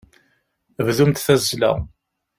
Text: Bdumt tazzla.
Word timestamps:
Bdumt 0.85 1.23
tazzla. 1.25 1.71